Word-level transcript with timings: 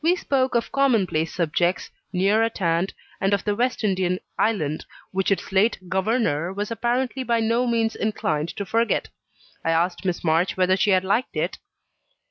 We 0.03 0.15
spoke 0.15 0.55
of 0.55 0.71
commonplace 0.71 1.31
subjects, 1.31 1.91
near 2.11 2.41
at 2.41 2.57
hand, 2.57 2.91
and 3.19 3.35
of 3.35 3.43
the 3.43 3.53
West 3.55 3.83
Indian 3.83 4.17
island, 4.35 4.83
which 5.11 5.29
its 5.29 5.51
late 5.51 5.77
"governor" 5.89 6.51
was 6.51 6.71
apparently 6.71 7.21
by 7.23 7.39
no 7.39 7.67
means 7.67 7.95
inclined 7.95 8.49
to 8.57 8.65
forget. 8.65 9.09
I 9.63 9.69
asked 9.69 10.03
Miss 10.03 10.23
March 10.23 10.57
whether 10.57 10.75
she 10.75 10.89
had 10.89 11.03
liked 11.03 11.37
it? 11.37 11.59